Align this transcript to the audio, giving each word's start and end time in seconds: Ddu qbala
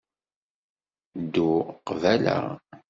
Ddu 1.23 1.51
qbala 1.87 2.35